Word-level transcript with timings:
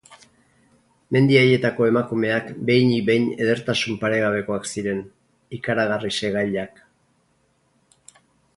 Mendi 1.15 1.35
haietako 1.41 1.85
emakumeak 1.89 2.49
behinik 2.69 3.03
behin 3.11 3.29
edertasun 3.45 3.99
paregabekoak 4.05 4.67
ziren, 4.73 5.03
ikaragarri 5.59 6.15
segailak. 6.23 6.83